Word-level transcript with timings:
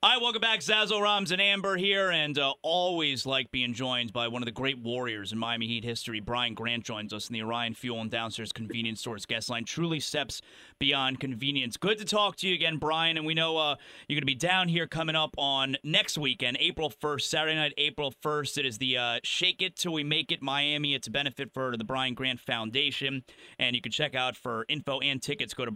Hi, 0.00 0.16
welcome 0.16 0.40
back. 0.40 0.60
Zaslow 0.60 1.02
Rams 1.02 1.32
and 1.32 1.42
Amber 1.42 1.76
here, 1.76 2.12
and 2.12 2.38
uh, 2.38 2.54
always 2.62 3.26
like 3.26 3.50
being 3.50 3.74
joined 3.74 4.12
by 4.12 4.28
one 4.28 4.42
of 4.42 4.46
the 4.46 4.52
great 4.52 4.78
warriors 4.78 5.32
in 5.32 5.38
Miami 5.38 5.66
Heat 5.66 5.82
history. 5.82 6.20
Brian 6.20 6.54
Grant 6.54 6.84
joins 6.84 7.12
us 7.12 7.28
in 7.28 7.34
the 7.34 7.42
Orion 7.42 7.74
Fuel 7.74 8.00
and 8.00 8.08
Downstairs 8.08 8.52
Convenience 8.52 9.00
Stores 9.00 9.26
guest 9.26 9.50
line. 9.50 9.64
Truly 9.64 9.98
steps 9.98 10.40
beyond 10.78 11.18
convenience. 11.18 11.76
Good 11.76 11.98
to 11.98 12.04
talk 12.04 12.36
to 12.36 12.48
you 12.48 12.54
again, 12.54 12.76
Brian. 12.76 13.16
And 13.16 13.26
we 13.26 13.34
know 13.34 13.56
uh, 13.56 13.74
you're 14.06 14.14
going 14.14 14.22
to 14.22 14.26
be 14.26 14.36
down 14.36 14.68
here 14.68 14.86
coming 14.86 15.16
up 15.16 15.34
on 15.36 15.76
next 15.82 16.16
weekend, 16.16 16.58
April 16.60 16.90
1st, 16.90 17.22
Saturday 17.22 17.56
night, 17.56 17.74
April 17.76 18.14
1st. 18.22 18.58
It 18.58 18.66
is 18.66 18.78
the 18.78 18.96
uh, 18.96 19.18
Shake 19.24 19.62
It 19.62 19.74
Till 19.74 19.94
We 19.94 20.04
Make 20.04 20.30
It 20.30 20.40
Miami. 20.40 20.94
It's 20.94 21.08
a 21.08 21.10
benefit 21.10 21.52
for 21.52 21.76
the 21.76 21.82
Brian 21.82 22.14
Grant 22.14 22.38
Foundation, 22.38 23.24
and 23.58 23.74
you 23.74 23.82
can 23.82 23.90
check 23.90 24.14
out 24.14 24.36
for 24.36 24.64
info 24.68 25.00
and 25.00 25.20
tickets. 25.20 25.54
Go 25.54 25.64
to 25.64 25.72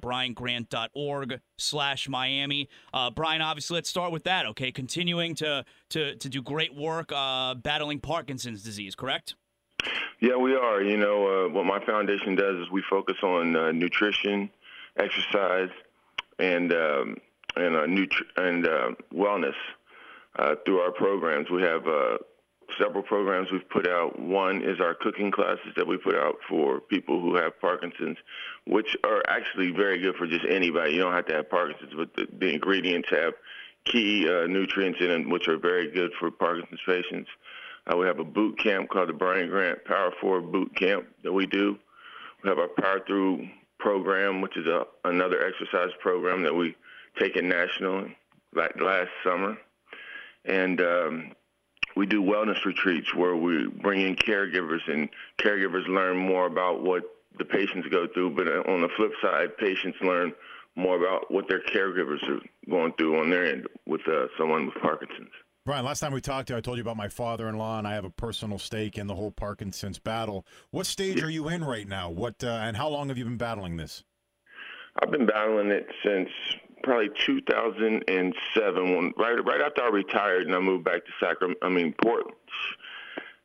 briangrant.org/slash 1.63 2.09
Miami. 2.09 2.69
Uh, 2.93 3.11
Brian, 3.11 3.43
obviously, 3.43 3.75
let's 3.77 3.89
start 3.89 4.13
with 4.13 4.25
that. 4.25 4.47
Okay, 4.47 4.73
continuing 4.73 5.35
to 5.37 5.65
to 5.91 6.17
to 6.17 6.29
do 6.29 6.43
great 6.43 6.75
work 6.75 7.13
uh, 7.15 7.55
battling 7.55 8.01
Parkinson's 8.01 8.63
disease. 8.63 8.95
Correct? 8.95 9.35
Yeah, 10.21 10.37
we 10.37 10.55
are. 10.55 10.83
You 10.83 10.97
know, 10.97 11.47
uh, 11.47 11.49
what 11.53 11.65
my 11.65 11.85
foundation 11.85 12.35
does 12.35 12.57
is 12.61 12.71
we 12.71 12.83
focus 12.89 13.17
on 13.23 13.57
uh, 13.57 13.73
nutrition, 13.73 14.51
exercise, 14.97 15.71
and 16.39 16.73
um, 16.73 17.17
and 17.57 17.77
uh, 17.77 17.87
nutri- 17.87 18.31
and 18.37 18.67
uh, 18.67 18.91
wellness 19.13 19.57
uh, 20.39 20.55
through 20.65 20.81
our 20.81 20.93
programs. 20.93 21.51
We 21.51 21.63
have 21.63 21.87
uh, 21.87 22.19
several 22.79 23.03
programs 23.03 23.51
we've 23.51 23.69
put 23.69 23.89
out. 23.89 24.19
One 24.19 24.63
is 24.63 24.81
our 24.81 24.95
cooking 24.95 25.31
classes 25.31 25.73
that 25.77 25.87
we 25.87 25.97
put 25.97 26.15
out 26.15 26.37
for 26.49 26.81
people 26.81 27.21
who 27.21 27.37
have 27.37 27.61
Parkinson's, 27.61 28.19
which 28.67 28.97
are 29.05 29.23
actually 29.29 29.71
very 29.71 30.01
good 30.01 30.17
for 30.17 30.27
just 30.27 30.45
anybody. 30.49 30.93
You 30.95 31.01
don't 31.01 31.13
have 31.13 31.27
to 31.27 31.35
have 31.35 31.51
Parkinson's, 31.51 31.93
but 31.97 32.15
the, 32.15 32.27
the 32.39 32.53
ingredients 32.53 33.09
have 33.11 33.35
key 33.85 34.29
uh, 34.29 34.47
nutrients 34.47 35.01
in 35.01 35.09
them, 35.09 35.31
which 35.31 35.49
are 35.49 35.59
very 35.59 35.91
good 35.91 36.13
for 36.19 36.31
Parkinson's 36.31 36.81
patients. 36.87 37.29
Uh, 37.87 37.97
we 37.97 38.07
have 38.07 38.21
a 38.21 38.25
boot 38.25 38.59
camp 38.59 38.89
called 38.89 39.09
the 39.09 39.13
Brian 39.13 39.49
Grant 39.49 39.85
Power 39.85 40.13
Forward 40.21 40.53
Boot 40.53 40.75
Camp 40.77 41.07
that 41.25 41.33
we 41.33 41.47
do. 41.47 41.77
We 42.43 42.49
have 42.49 42.59
our 42.59 42.69
Power 42.69 43.01
Through 43.07 43.49
program, 43.79 44.41
which 44.41 44.57
is 44.57 44.67
a, 44.67 44.85
another 45.05 45.45
exercise 45.45 45.91
program 46.01 46.43
that 46.45 46.55
we 46.55 46.77
taken 47.19 47.49
national 47.49 48.07
like 48.55 48.81
last 48.81 49.11
summer. 49.25 49.59
And 50.45 50.81
um, 50.81 51.33
we 51.97 52.07
do 52.07 52.23
wellness 52.23 52.65
retreats 52.65 53.15
where 53.15 53.37
we 53.37 53.67
bring 53.67 54.01
in 54.01 54.17
caregivers 54.17 54.81
and 54.89 55.09
caregivers 55.39 55.87
learn 55.89 56.17
more 56.17 56.47
about 56.47 56.83
what 56.83 57.03
the 57.39 57.45
patients 57.45 57.89
go 57.89 58.07
through. 58.07 58.31
But 58.31 58.49
on 58.69 58.83
the 58.83 58.89
flip 58.97 59.13
side, 59.23 59.57
patients 59.59 59.99
learn 60.01 60.33
more 60.77 60.97
about 60.97 61.31
what 61.31 61.49
their 61.49 61.61
caregivers 61.61 62.23
are 62.29 62.41
going 62.69 62.93
through 62.95 63.21
on 63.21 63.31
their 63.31 63.47
end 63.47 63.67
with 63.87 64.01
uh, 64.09 64.27
someone 64.39 64.67
with 64.67 64.75
Parkinson's. 64.77 65.31
Brian, 65.65 65.85
last 65.85 66.01
time 66.01 66.13
we 66.13 66.21
talked 66.21 66.49
to 66.49 66.55
you, 66.55 66.59
I 66.59 66.61
told 66.61 66.77
you 66.77 66.83
about 66.83 66.97
my 66.97 67.09
father-in-law, 67.09 67.79
and 67.79 67.87
I 67.87 67.95
have 67.95 68.05
a 68.05 68.11
personal 68.11 68.59
stake 68.59 68.99
in 68.99 69.07
the 69.07 69.15
whole 69.15 69.31
Parkinson's 69.31 70.01
battle. 70.01 70.45
What 70.73 70.87
stage 70.87 71.19
yeah. 71.19 71.27
are 71.27 71.31
you 71.31 71.49
in 71.49 71.63
right 71.63 71.87
now? 71.87 72.11
What 72.11 72.43
uh, 72.43 72.49
and 72.49 72.77
how 72.77 72.89
long 72.89 73.09
have 73.09 73.19
you 73.19 73.25
been 73.25 73.37
battling 73.37 73.77
this? 73.77 74.03
I've 75.01 75.13
been 75.13 75.27
battling 75.27 75.71
it 75.71 75.87
since 76.05 76.29
probably 76.83 77.11
2007, 77.27 78.97
when 78.97 79.15
right 79.17 79.45
right 79.45 79.61
after 79.61 79.83
I 79.83 79.89
retired 79.89 80.47
and 80.47 80.55
I 80.55 80.59
moved 80.59 80.85
back 80.85 81.05
to 81.05 81.13
Sacramento. 81.21 81.65
I 81.65 81.69
mean, 81.69 81.95
Portland. 82.03 82.37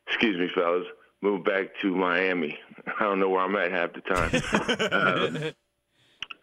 Excuse 0.06 0.38
me, 0.38 0.48
fellas. 0.54 0.86
Moved 1.20 1.44
back 1.44 1.68
to 1.82 1.94
Miami. 1.94 2.58
I 2.86 3.02
don't 3.02 3.18
know 3.18 3.28
where 3.28 3.40
I'm 3.40 3.56
at 3.56 3.72
half 3.72 3.92
the 3.92 4.00
time. 4.00 5.52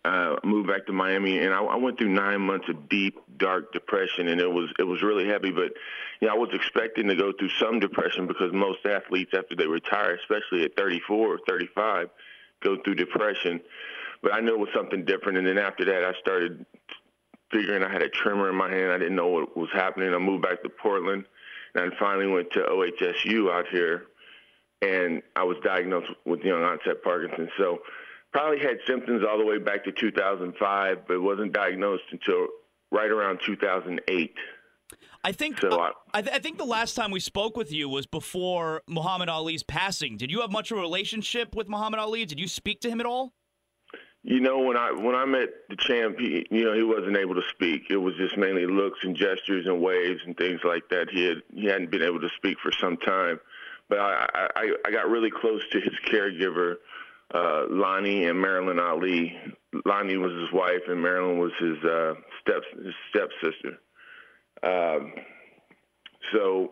uh, 0.04 0.06
uh, 0.06 0.36
moved 0.44 0.68
back 0.68 0.86
to 0.86 0.94
Miami, 0.94 1.40
and 1.40 1.54
I, 1.54 1.64
I 1.64 1.78
went 1.78 1.98
through 1.98 2.10
nine 2.10 2.42
months 2.42 2.70
of 2.70 2.88
deep, 2.90 3.18
dark 3.38 3.74
depression, 3.74 4.28
and 4.28 4.40
it 4.40 4.52
was 4.52 4.72
it 4.78 4.84
was 4.84 5.02
really 5.02 5.28
heavy. 5.28 5.52
But 5.52 5.72
you 6.20 6.28
know, 6.28 6.36
I 6.36 6.38
was 6.38 6.50
expecting 6.54 7.08
to 7.08 7.16
go 7.16 7.32
through 7.32 7.50
some 7.50 7.80
depression 7.80 8.28
because 8.28 8.54
most 8.54 8.86
athletes, 8.86 9.32
after 9.36 9.56
they 9.56 9.66
retire, 9.66 10.16
especially 10.16 10.64
at 10.64 10.76
34 10.78 11.18
or 11.18 11.40
35, 11.48 12.10
go 12.64 12.78
through 12.84 12.96
depression. 12.96 13.62
But 14.22 14.34
I 14.34 14.42
knew 14.42 14.54
it 14.54 14.60
was 14.60 14.70
something 14.76 15.06
different, 15.06 15.38
and 15.38 15.48
then 15.48 15.58
after 15.58 15.86
that, 15.86 16.04
I 16.04 16.14
started 16.20 16.66
figuring 17.56 17.84
I 17.84 17.92
had 17.92 18.02
a 18.02 18.10
tremor 18.10 18.50
in 18.50 18.56
my 18.56 18.70
hand. 18.70 18.92
I 18.92 18.98
didn't 18.98 19.16
know 19.16 19.28
what 19.28 19.56
was 19.56 19.70
happening. 19.74 20.14
I 20.14 20.18
moved 20.18 20.44
back 20.44 20.62
to 20.64 20.70
Portland, 20.70 21.26
and 21.74 21.92
I 21.92 22.00
finally 22.00 22.28
went 22.28 22.52
to 22.52 22.60
OHSU 22.60 23.52
out 23.52 23.66
here, 23.72 24.08
and 24.82 25.22
I 25.36 25.44
was 25.44 25.58
diagnosed 25.64 26.12
with 26.26 26.42
young 26.42 26.62
onset 26.64 27.04
Parkinson's. 27.04 27.50
So 27.58 27.80
probably 28.34 28.60
had 28.60 28.78
symptoms 28.86 29.24
all 29.28 29.38
the 29.38 29.46
way 29.46 29.58
back 29.58 29.86
to 29.86 29.92
2005, 29.92 31.08
but 31.08 31.22
wasn't 31.22 31.54
diagnosed 31.54 32.04
until 32.12 32.48
right 32.92 33.10
around 33.10 33.40
2008. 33.46 34.34
I 35.24 35.32
think 35.32 35.60
so, 35.60 35.70
uh, 35.70 35.92
I, 36.14 36.22
th- 36.22 36.36
I, 36.36 36.40
think 36.40 36.60
the 36.60 36.66
last 36.66 36.94
time 36.94 37.10
we 37.10 37.20
spoke 37.20 37.58
with 37.58 37.72
you 37.72 37.90
was 37.90 38.06
before 38.06 38.84
Muhammad 38.88 39.28
Ali's 39.28 39.64
passing. 39.64 40.18
Did 40.18 40.30
you 40.30 40.42
have 40.42 40.52
much 40.52 40.70
of 40.70 40.78
a 40.78 40.82
relationship 40.82 41.56
with 41.56 41.68
Muhammad 41.68 42.00
Ali? 42.00 42.26
Did 42.26 42.40
you 42.40 42.48
speak 42.48 42.82
to 42.82 42.90
him 42.90 43.00
at 43.00 43.08
all? 43.08 43.34
You 44.28 44.40
know, 44.40 44.58
when 44.58 44.76
I 44.76 44.92
when 44.92 45.14
I 45.14 45.26
met 45.26 45.50
the 45.70 45.76
champ, 45.76 46.18
he, 46.18 46.48
you 46.50 46.64
know, 46.64 46.74
he 46.74 46.82
wasn't 46.82 47.16
able 47.16 47.36
to 47.36 47.44
speak. 47.52 47.84
It 47.92 47.98
was 47.98 48.16
just 48.16 48.36
mainly 48.38 48.66
looks 48.66 48.98
and 49.04 49.16
gestures 49.16 49.68
and 49.68 49.80
waves 49.80 50.20
and 50.26 50.36
things 50.36 50.62
like 50.64 50.90
that. 50.90 51.10
He 51.12 51.26
had 51.26 51.44
he 51.54 51.66
hadn't 51.66 51.92
been 51.92 52.02
able 52.02 52.20
to 52.20 52.30
speak 52.36 52.58
for 52.60 52.72
some 52.72 52.98
time, 52.98 53.40
but 53.88 54.00
I 54.00 54.50
I, 54.56 54.74
I 54.84 54.92
got 54.92 55.10
really 55.10 55.30
close 55.30 55.62
to 55.72 55.80
his 55.80 55.94
caregiver 56.08 56.78
uh, 57.34 57.66
Lonnie 57.70 58.26
and 58.26 58.40
Marilyn 58.40 58.80
Ali. 58.80 59.38
Lonnie 59.86 60.18
was 60.18 60.32
his 60.34 60.52
wife, 60.54 60.82
and 60.88 61.02
Marilyn 61.02 61.40
was 61.40 61.52
his 61.60 61.78
uh, 61.84 62.14
step 62.42 62.64
his 62.84 62.94
stepsister. 63.10 63.78
Um, 64.64 65.14
so 66.34 66.72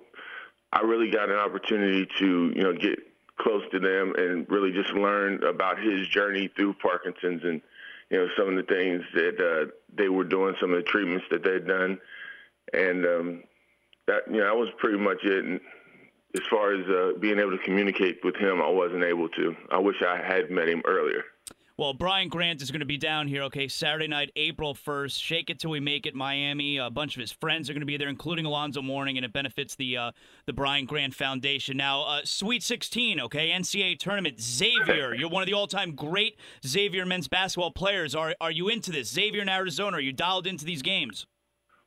I 0.71 0.81
really 0.81 1.11
got 1.11 1.29
an 1.29 1.37
opportunity 1.37 2.07
to 2.19 2.51
you 2.55 2.63
know 2.63 2.73
get 2.73 2.99
close 3.39 3.63
to 3.71 3.79
them 3.79 4.13
and 4.17 4.49
really 4.49 4.71
just 4.71 4.91
learn 4.91 5.44
about 5.44 5.79
his 5.79 6.07
journey 6.07 6.49
through 6.55 6.73
Parkinson's 6.75 7.44
and 7.44 7.61
you 8.09 8.17
know 8.17 8.27
some 8.38 8.49
of 8.49 8.55
the 8.55 8.73
things 8.73 9.03
that 9.13 9.39
uh, 9.39 9.71
they 9.95 10.09
were 10.09 10.23
doing, 10.23 10.55
some 10.59 10.71
of 10.71 10.77
the 10.77 10.83
treatments 10.83 11.25
that 11.31 11.44
they'd 11.44 11.67
done, 11.67 11.99
and 12.73 13.05
um, 13.05 13.44
that 14.07 14.23
you 14.29 14.38
know 14.38 14.45
that 14.45 14.57
was 14.57 14.69
pretty 14.77 14.99
much 14.99 15.23
it. 15.23 15.45
And, 15.45 15.59
as 16.35 16.41
far 16.49 16.73
as 16.73 16.88
uh, 16.88 17.17
being 17.19 17.39
able 17.39 17.51
to 17.51 17.63
communicate 17.63 18.23
with 18.23 18.35
him, 18.35 18.61
I 18.61 18.69
wasn't 18.69 19.03
able 19.03 19.29
to. 19.29 19.55
I 19.71 19.77
wish 19.77 20.01
I 20.01 20.17
had 20.17 20.50
met 20.50 20.67
him 20.67 20.81
earlier. 20.85 21.23
Well, 21.75 21.95
Brian 21.95 22.29
Grant 22.29 22.61
is 22.61 22.69
going 22.69 22.81
to 22.81 22.85
be 22.85 23.00
down 23.00 23.28
here, 23.28 23.41
okay, 23.44 23.67
Saturday 23.67 24.06
night, 24.06 24.31
April 24.35 24.75
1st. 24.75 25.19
Shake 25.19 25.50
it 25.50 25.57
till 25.57 25.72
we 25.72 25.79
make 25.79 26.06
it, 26.06 26.13
Miami. 26.13 26.78
A 26.78 26.91
bunch 26.91 27.16
of 27.16 27.22
his 27.22 27.31
friends 27.31 27.67
are 27.67 27.73
going 27.73 27.81
to 27.81 27.88
be 27.88 27.97
there, 27.97 28.09
including 28.09 28.45
Alonzo 28.45 28.84
Mourning, 28.84 29.17
and 29.17 29.25
it 29.25 29.34
benefits 29.34 29.75
the 29.75 29.97
uh, 29.97 30.12
the 30.45 30.53
Brian 30.53 30.85
Grant 30.85 31.16
Foundation. 31.16 31.75
Now, 31.75 32.03
uh, 32.03 32.22
Sweet 32.25 32.62
16, 32.62 33.19
okay, 33.22 33.50
NCAA 33.50 33.97
tournament. 33.97 34.39
Xavier, 34.39 35.16
you're 35.16 35.29
one 35.29 35.41
of 35.41 35.47
the 35.47 35.56
all 35.56 35.66
time 35.66 35.95
great 35.95 36.38
Xavier 36.63 37.07
men's 37.07 37.27
basketball 37.27 37.71
players. 37.71 38.13
Are, 38.13 38.36
are 38.39 38.51
you 38.51 38.69
into 38.69 38.92
this? 38.92 39.09
Xavier 39.12 39.42
in 39.42 39.50
Arizona, 39.50 39.97
are 39.97 40.01
you 40.01 40.13
dialed 40.13 40.45
into 40.45 40.65
these 40.65 40.83
games? 40.83 41.25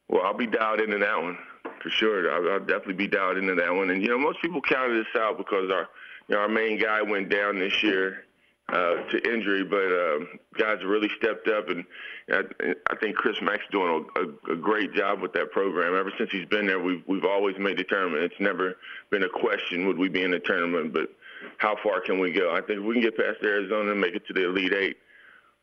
Well, 0.09 0.23
I'll 0.25 0.37
be 0.37 0.49
dialed 0.49 0.81
into 0.81 0.99
that 0.99 1.23
one 1.23 1.39
for 1.81 1.91
sure. 1.91 2.33
I'll, 2.33 2.55
I'll 2.55 2.67
definitely 2.67 2.95
be 2.95 3.07
dialed 3.07 3.37
into 3.37 3.55
that 3.55 3.73
one. 3.73 3.91
And 3.91 4.03
you 4.03 4.09
know, 4.09 4.19
most 4.19 4.43
people 4.43 4.61
counted 4.63 4.99
this 4.99 5.21
out 5.21 5.39
because 5.39 5.71
our 5.71 5.89
you 6.27 6.35
know 6.35 6.41
our 6.41 6.49
main 6.49 6.77
guy 6.77 7.03
went 7.03 7.29
down 7.29 7.61
this 7.61 7.85
year 7.85 8.26
uh, 8.69 8.95
to 9.11 9.33
injury, 9.33 9.63
but 9.63 9.93
uh, 9.93 10.19
guys 10.59 10.85
really 10.85 11.09
stepped 11.21 11.49
up, 11.49 11.69
and 11.69 11.85
I, 12.31 12.75
I 12.91 12.97
think 12.97 13.17
Chris 13.17 13.41
Mack's 13.41 13.63
doing 13.71 14.05
a, 14.17 14.21
a, 14.21 14.55
a 14.55 14.57
great 14.57 14.93
job 14.93 15.21
with 15.21 15.33
that 15.35 15.53
program. 15.53 15.95
Ever 15.95 16.13
since 16.19 16.31
he's 16.33 16.47
been 16.47 16.67
there, 16.67 16.81
we've 16.81 17.03
we've 17.07 17.25
always 17.25 17.57
made 17.59 17.79
the 17.79 17.85
tournament. 17.85 18.25
It's 18.25 18.41
never 18.41 18.77
been 19.11 19.23
a 19.23 19.29
question 19.29 19.87
would 19.87 19.99
we 19.99 20.09
be 20.09 20.23
in 20.23 20.33
the 20.33 20.41
tournament, 20.41 20.93
but 20.93 21.11
how 21.59 21.77
far 21.83 22.01
can 22.01 22.19
we 22.19 22.33
go? 22.33 22.53
I 22.53 22.61
think 22.61 22.85
we 22.85 22.95
can 22.95 23.03
get 23.03 23.17
past 23.17 23.39
Arizona 23.45 23.93
and 23.93 24.01
make 24.01 24.15
it 24.17 24.27
to 24.27 24.33
the 24.33 24.49
Elite 24.49 24.73
Eight. 24.73 24.97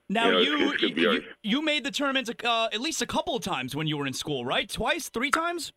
Now 0.09 0.37
you 0.37 0.57
know, 0.57 0.73
you, 0.73 0.95
you, 0.95 1.21
you, 1.41 1.61
made 1.61 1.83
the 1.83 1.91
tournament 1.91 2.29
uh, 2.43 2.69
at 2.71 2.81
least 2.81 3.01
a 3.01 3.05
couple 3.05 3.35
of 3.35 3.43
times 3.43 3.75
when 3.75 3.87
you 3.87 3.97
were 3.97 4.05
in 4.05 4.13
school, 4.13 4.45
right? 4.45 4.69
Twice, 4.69 5.09
three 5.09 5.31
times. 5.31 5.71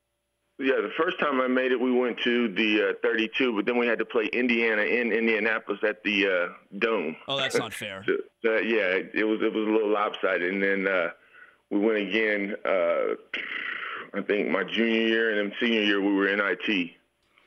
Yeah, 0.58 0.76
the 0.76 0.92
first 0.96 1.20
time 1.20 1.40
I 1.40 1.48
made 1.48 1.70
it, 1.70 1.78
we 1.78 1.92
went 1.92 2.18
to 2.20 2.48
the 2.54 2.90
uh, 2.90 2.92
32, 3.02 3.54
but 3.54 3.66
then 3.66 3.76
we 3.76 3.86
had 3.86 3.98
to 3.98 4.06
play 4.06 4.24
Indiana 4.32 4.82
in 4.82 5.12
Indianapolis 5.12 5.80
at 5.86 6.02
the 6.02 6.26
uh, 6.26 6.78
Dome. 6.78 7.14
Oh, 7.28 7.36
that's 7.36 7.58
not 7.58 7.74
fair. 7.74 8.02
so, 8.06 8.16
so, 8.42 8.56
yeah, 8.56 8.86
it, 8.86 9.10
it, 9.12 9.24
was 9.24 9.40
it 9.42 9.52
was 9.52 9.68
a 9.68 9.70
little 9.70 9.92
lopsided, 9.92 10.54
and 10.54 10.62
then 10.62 10.88
uh, 10.88 11.10
we 11.70 11.78
went 11.78 11.98
again. 11.98 12.54
Uh, 12.64 13.16
I 14.14 14.22
think 14.22 14.48
my 14.48 14.64
junior 14.64 15.06
year 15.06 15.38
and 15.38 15.50
then 15.50 15.58
senior 15.60 15.82
year 15.82 16.00
we 16.00 16.14
were 16.14 16.28
in 16.28 16.40
IT. 16.40 16.92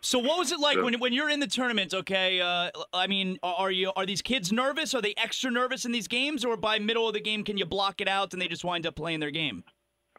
So 0.01 0.19
what 0.19 0.37
was 0.37 0.51
it 0.51 0.59
like 0.59 0.77
when 0.77 0.97
when 0.99 1.11
you're 1.11 1.29
in 1.29 1.39
the 1.39 1.47
tournament? 1.47 1.93
Okay, 1.93 2.39
uh, 2.39 2.69
I 2.93 3.07
mean, 3.07 3.37
are 3.43 3.71
you 3.71 3.91
are 3.95 4.05
these 4.05 4.21
kids 4.21 4.51
nervous? 4.51 4.93
Are 4.93 5.01
they 5.01 5.13
extra 5.17 5.51
nervous 5.51 5.83
in 5.83 5.91
these 5.91 6.07
games, 6.07 6.45
or 6.45 6.55
by 6.55 6.79
middle 6.79 7.07
of 7.07 7.13
the 7.13 7.19
game 7.19 7.43
can 7.43 7.57
you 7.57 7.65
block 7.65 7.99
it 7.99 8.07
out 8.07 8.31
and 8.31 8.41
they 8.41 8.47
just 8.47 8.63
wind 8.63 8.85
up 8.85 8.95
playing 8.95 9.19
their 9.19 9.31
game? 9.31 9.63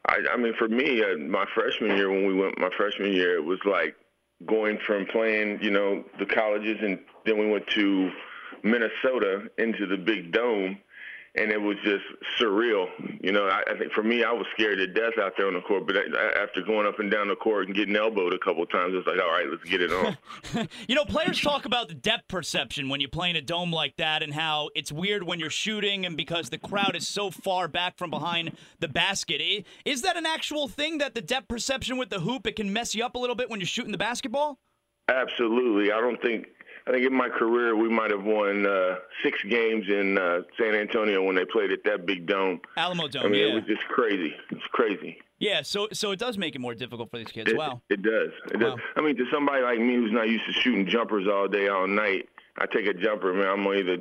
I, 0.07 0.19
I 0.33 0.37
mean, 0.37 0.55
for 0.59 0.69
me, 0.69 1.03
uh, 1.03 1.19
my 1.19 1.45
freshman 1.55 1.97
year 1.97 2.11
when 2.11 2.27
we 2.27 2.35
went, 2.35 2.59
my 2.59 2.71
freshman 2.77 3.13
year, 3.13 3.37
it 3.37 3.45
was 3.45 3.59
like 3.65 3.95
going 4.47 4.79
from 4.87 5.07
playing, 5.07 5.59
you 5.63 5.71
know, 5.71 6.05
the 6.19 6.27
colleges, 6.27 6.79
and 6.83 6.99
then 7.27 7.39
we 7.39 7.51
went 7.51 7.67
to 7.69 8.11
Minnesota 8.63 9.49
into 9.59 9.87
the 9.87 9.97
big 9.97 10.33
dome, 10.33 10.79
and 11.37 11.53
it 11.53 11.61
was 11.61 11.77
just 11.85 12.05
surreal. 12.41 12.87
You 13.23 13.33
know, 13.33 13.47
I, 13.47 13.63
I 13.71 13.79
think 13.79 13.93
for 13.93 14.03
me, 14.03 14.25
I 14.25 14.33
was 14.33 14.47
scared 14.55 14.79
to 14.79 14.87
death 14.87 15.19
out 15.21 15.35
there 15.37 15.47
on 15.47 15.55
the 15.55 15.61
court. 15.61 15.87
But 15.87 15.97
I, 15.97 16.43
after 16.43 16.63
going 16.63 16.87
up 16.87 16.99
and 16.99 17.11
down 17.11 17.29
the 17.29 17.37
court 17.37 17.67
and 17.67 17.77
getting 17.77 17.95
elbowed 17.95 18.35
a 18.35 18.39
couple 18.39 18.63
of 18.63 18.71
times, 18.71 18.95
it's 18.97 19.07
like, 19.07 19.21
all 19.21 19.31
right, 19.31 19.47
let's 19.49 19.65
get 19.65 19.81
it 19.81 19.93
on. 19.93 20.19
you 20.89 20.95
know, 20.95 21.05
players 21.05 21.41
talk 21.41 21.65
about 21.65 21.89
the 21.89 21.95
depth 21.95 22.29
perception 22.29 22.89
when 22.89 23.01
you 23.01 23.09
play 23.09 23.31
in 23.31 23.37
a 23.37 23.43
dome 23.43 23.73
like 23.73 23.97
that, 23.97 24.23
and 24.23 24.35
how 24.35 24.71
it's 24.75 24.91
weird 24.91 25.23
when 25.23 25.39
you're 25.39 25.51
shooting, 25.51 26.05
and 26.05 26.17
because 26.17 26.51
the 26.51 26.59
crowd 26.59 26.97
is 26.97 27.07
so 27.07 27.31
far 27.31 27.69
back 27.69 27.97
from 27.97 28.11
behind 28.11 28.57
the 28.81 28.89
basket. 28.89 29.41
Is 29.85 30.03
that 30.03 30.17
an 30.17 30.27
actual 30.27 30.69
thing 30.69 30.99
that 30.99 31.15
the 31.15 31.21
depth 31.21 31.49
perception 31.49 31.97
with 31.97 32.11
the 32.11 32.21
hoop 32.21 32.47
it 32.47 32.57
can 32.57 32.73
mess 32.73 32.95
you 32.95 33.05
up 33.05 33.15
a 33.15 33.19
little 33.19 33.37
bit 33.37 33.49
when 33.49 33.61
you're 33.61 33.67
shooting 33.67 33.93
the 33.93 33.99
basketball? 33.99 34.59
Absolutely. 35.09 35.93
I 35.93 36.01
don't 36.01 36.21
think 36.23 36.47
I 36.91 36.95
think 36.95 37.07
in 37.07 37.15
my 37.15 37.29
career 37.29 37.77
we 37.77 37.89
might 37.89 38.11
have 38.11 38.25
won 38.25 38.67
uh, 38.67 38.97
six 39.23 39.39
games 39.49 39.85
in 39.89 40.19
uh, 40.19 40.41
San 40.59 40.75
Antonio 40.75 41.23
when 41.23 41.37
they 41.37 41.45
played 41.45 41.71
at 41.71 41.85
that 41.85 42.05
big 42.05 42.27
dome. 42.27 42.61
Alamo 42.77 43.07
Dome. 43.07 43.27
I 43.27 43.29
mean, 43.29 43.41
yeah. 43.41 43.53
it 43.53 43.55
was 43.55 43.65
just 43.65 43.87
crazy. 43.87 44.35
It's 44.51 44.67
crazy. 44.73 45.19
Yeah, 45.39 45.63
so 45.63 45.87
so 45.93 46.11
it 46.11 46.19
does 46.19 46.37
make 46.37 46.57
it 46.57 46.59
more 46.59 46.75
difficult 46.75 47.09
for 47.13 47.19
these 47.19 47.29
kids. 47.29 47.49
It, 47.49 47.57
wow. 47.57 47.81
It 47.91 48.03
does. 48.03 48.31
It 48.53 48.61
wow. 48.61 48.71
does. 48.71 48.79
I 48.97 49.03
mean, 49.03 49.17
to 49.19 49.25
somebody 49.33 49.63
like 49.63 49.79
me 49.79 49.95
who's 49.95 50.11
not 50.11 50.29
used 50.29 50.45
to 50.47 50.53
shooting 50.53 50.89
jumpers 50.89 51.29
all 51.29 51.47
day, 51.47 51.69
all 51.69 51.87
night, 51.87 52.29
I 52.59 52.67
take 52.67 52.89
a 52.89 52.95
jumper, 52.95 53.33
man. 53.33 53.47
I'm 53.47 53.63
gonna 53.63 53.79
either 53.79 53.99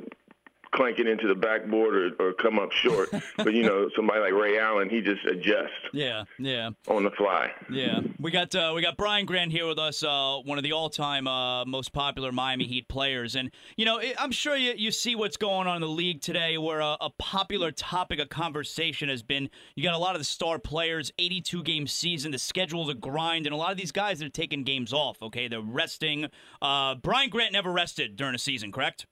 clank 0.72 0.98
it 0.98 1.06
into 1.06 1.26
the 1.26 1.34
backboard 1.34 1.94
or, 1.94 2.10
or 2.28 2.32
come 2.32 2.58
up 2.58 2.72
short. 2.72 3.10
but 3.36 3.52
you 3.52 3.62
know, 3.62 3.88
somebody 3.96 4.20
like 4.20 4.32
Ray 4.32 4.58
Allen, 4.58 4.88
he 4.88 5.00
just 5.00 5.24
adjusts. 5.24 5.70
Yeah, 5.92 6.24
yeah. 6.38 6.70
On 6.88 7.04
the 7.04 7.10
fly. 7.10 7.52
Yeah, 7.70 8.00
we 8.18 8.30
got 8.30 8.54
uh, 8.54 8.72
we 8.74 8.82
got 8.82 8.96
Brian 8.96 9.26
Grant 9.26 9.52
here 9.52 9.66
with 9.66 9.78
us, 9.78 10.02
uh, 10.02 10.38
one 10.44 10.58
of 10.58 10.64
the 10.64 10.72
all-time 10.72 11.26
uh, 11.26 11.64
most 11.64 11.92
popular 11.92 12.32
Miami 12.32 12.66
Heat 12.66 12.88
players, 12.88 13.34
and 13.34 13.50
you 13.76 13.84
know, 13.84 14.00
I'm 14.18 14.32
sure 14.32 14.56
you, 14.56 14.74
you 14.76 14.90
see 14.90 15.14
what's 15.14 15.36
going 15.36 15.66
on 15.66 15.76
in 15.76 15.82
the 15.82 15.88
league 15.88 16.20
today, 16.20 16.58
where 16.58 16.80
a, 16.80 16.96
a 17.00 17.10
popular 17.18 17.70
topic 17.72 18.18
of 18.18 18.28
conversation 18.28 19.08
has 19.08 19.22
been 19.22 19.50
you 19.74 19.82
got 19.82 19.94
a 19.94 19.98
lot 19.98 20.14
of 20.14 20.20
the 20.20 20.24
star 20.24 20.58
players, 20.58 21.12
82 21.18 21.62
game 21.62 21.86
season, 21.86 22.30
the 22.30 22.38
schedule's 22.38 22.88
a 22.88 22.94
grind, 22.94 23.46
and 23.46 23.54
a 23.54 23.56
lot 23.56 23.72
of 23.72 23.76
these 23.76 23.92
guys 23.92 24.22
are 24.22 24.28
taking 24.28 24.64
games 24.64 24.92
off. 24.92 25.20
Okay, 25.22 25.48
they're 25.48 25.60
resting. 25.60 26.26
Uh, 26.62 26.94
Brian 26.96 27.30
Grant 27.30 27.52
never 27.52 27.72
rested 27.72 28.16
during 28.16 28.34
a 28.34 28.38
season, 28.38 28.72
correct? 28.72 29.06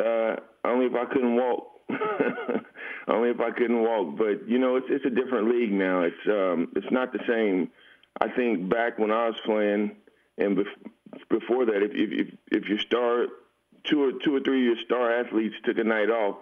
Uh, 0.00 0.36
only 0.64 0.86
if 0.86 0.94
I 0.94 1.04
couldn't 1.04 1.36
walk. 1.36 1.66
only 3.08 3.30
if 3.30 3.40
I 3.40 3.50
couldn't 3.50 3.82
walk. 3.82 4.16
But 4.16 4.48
you 4.48 4.58
know, 4.58 4.76
it's 4.76 4.86
it's 4.88 5.04
a 5.04 5.10
different 5.10 5.48
league 5.50 5.72
now. 5.72 6.02
It's 6.02 6.26
um, 6.26 6.68
it's 6.74 6.90
not 6.90 7.12
the 7.12 7.20
same. 7.28 7.70
I 8.20 8.28
think 8.28 8.68
back 8.68 8.98
when 8.98 9.10
I 9.10 9.26
was 9.26 9.36
playing, 9.44 9.96
and 10.38 10.56
bef- 10.56 11.28
before 11.28 11.66
that, 11.66 11.82
if 11.82 11.92
if 11.94 12.34
if 12.50 12.68
your 12.68 12.78
star, 12.78 13.26
two 13.84 14.02
or 14.02 14.12
two 14.24 14.34
or 14.34 14.40
three 14.40 14.60
of 14.60 14.76
your 14.76 14.84
star 14.84 15.20
athletes 15.20 15.54
took 15.64 15.78
a 15.78 15.84
night 15.84 16.10
off, 16.10 16.36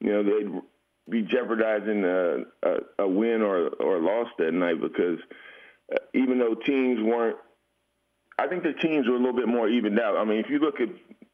you 0.00 0.12
know 0.12 0.22
they'd 0.22 0.60
be 1.08 1.22
jeopardizing 1.22 2.04
a, 2.04 2.44
a, 2.62 2.76
a 3.00 3.08
win 3.08 3.42
or 3.42 3.68
or 3.68 3.96
a 3.96 4.00
loss 4.00 4.28
that 4.38 4.52
night 4.52 4.80
because 4.80 5.18
uh, 5.92 5.98
even 6.14 6.38
though 6.38 6.54
teams 6.54 7.00
weren't, 7.02 7.36
I 8.38 8.46
think 8.46 8.62
the 8.62 8.72
teams 8.72 9.08
were 9.08 9.16
a 9.16 9.18
little 9.18 9.36
bit 9.36 9.48
more 9.48 9.68
evened 9.68 9.98
out. 9.98 10.16
I 10.16 10.24
mean, 10.24 10.38
if 10.38 10.50
you 10.50 10.58
look 10.58 10.80
at 10.80 10.88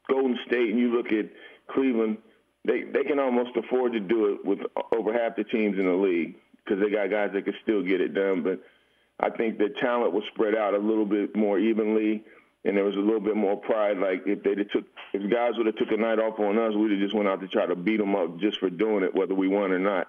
Golden 0.09 0.39
State 0.47 0.71
and 0.71 0.79
you 0.79 0.95
look 0.97 1.13
at 1.13 1.27
Cleveland, 1.71 2.19
they 2.65 2.83
they 2.83 3.05
can 3.05 3.19
almost 3.19 3.57
afford 3.57 3.93
to 3.93 4.01
do 4.01 4.35
it 4.35 4.45
with 4.45 4.61
over 4.93 5.13
half 5.13 5.37
the 5.37 5.45
teams 5.45 5.79
in 5.79 5.87
the 5.87 5.93
league 5.93 6.37
because 6.65 6.83
they 6.83 6.91
got 6.91 7.11
guys 7.11 7.31
that 7.33 7.45
can 7.45 7.55
still 7.63 7.83
get 7.83 8.01
it 8.01 8.15
done. 8.15 8.43
But 8.43 8.61
I 9.21 9.31
think 9.31 9.59
the 9.59 9.69
talent 9.81 10.13
was 10.13 10.25
spread 10.35 10.55
out 10.55 10.75
a 10.75 10.79
little 10.79 11.07
bit 11.07 11.35
more 11.37 11.59
evenly, 11.59 12.25
and 12.65 12.77
there 12.77 12.85
was 12.85 12.97
a 12.97 13.01
little 13.01 13.21
bit 13.21 13.37
more 13.37 13.57
pride. 13.57 13.99
Like 13.99 14.23
if 14.27 14.43
they 14.43 14.55
took, 14.55 14.85
if 15.13 15.31
guys 15.31 15.53
would 15.57 15.67
have 15.67 15.77
took 15.77 15.91
a 15.93 15.97
night 15.97 16.19
off 16.19 16.39
on 16.39 16.59
us, 16.59 16.75
we'd 16.75 16.91
have 16.93 17.01
just 17.01 17.15
went 17.15 17.29
out 17.29 17.41
to 17.41 17.49
try 17.49 17.67
to 17.67 17.77
beat 17.77 17.99
them 17.99 18.17
up 18.17 18.39
just 18.39 18.59
for 18.59 18.69
doing 18.69 19.05
it, 19.05 19.15
whether 19.15 19.35
we 19.35 19.49
won 19.49 19.73
or 19.73 19.79
not. 19.79 20.09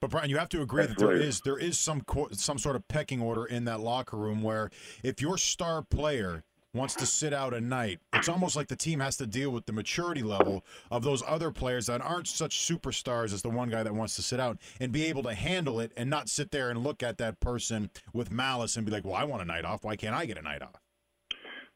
But 0.00 0.10
Brian, 0.10 0.30
you 0.30 0.38
have 0.38 0.48
to 0.50 0.62
agree 0.62 0.82
That's 0.86 0.94
that 0.94 1.06
there 1.06 1.16
right. 1.16 1.24
is 1.24 1.40
there 1.40 1.58
is 1.58 1.78
some 1.78 2.04
some 2.32 2.58
sort 2.58 2.76
of 2.76 2.86
pecking 2.86 3.20
order 3.20 3.44
in 3.44 3.64
that 3.64 3.80
locker 3.80 4.16
room 4.16 4.42
where 4.42 4.70
if 5.02 5.20
your 5.20 5.36
star 5.38 5.82
player 5.82 6.44
wants 6.74 6.94
to 6.94 7.06
sit 7.06 7.32
out 7.32 7.54
a 7.54 7.60
night, 7.60 7.98
it's 8.12 8.28
almost 8.28 8.56
like 8.56 8.68
the 8.68 8.76
team 8.76 9.00
has 9.00 9.16
to 9.16 9.26
deal 9.26 9.50
with 9.50 9.66
the 9.66 9.72
maturity 9.72 10.22
level 10.22 10.64
of 10.90 11.02
those 11.02 11.22
other 11.26 11.50
players 11.50 11.86
that 11.86 12.00
aren't 12.00 12.28
such 12.28 12.58
superstars 12.58 13.32
as 13.32 13.42
the 13.42 13.48
one 13.48 13.70
guy 13.70 13.82
that 13.82 13.94
wants 13.94 14.16
to 14.16 14.22
sit 14.22 14.38
out 14.38 14.58
and 14.80 14.92
be 14.92 15.06
able 15.06 15.22
to 15.22 15.34
handle 15.34 15.80
it 15.80 15.92
and 15.96 16.10
not 16.10 16.28
sit 16.28 16.50
there 16.50 16.70
and 16.70 16.82
look 16.82 17.02
at 17.02 17.18
that 17.18 17.40
person 17.40 17.90
with 18.12 18.30
malice 18.30 18.76
and 18.76 18.84
be 18.84 18.92
like, 18.92 19.04
well, 19.04 19.14
I 19.14 19.24
want 19.24 19.42
a 19.42 19.46
night 19.46 19.64
off. 19.64 19.84
Why 19.84 19.96
can't 19.96 20.14
I 20.14 20.26
get 20.26 20.38
a 20.38 20.42
night 20.42 20.62
off? 20.62 20.80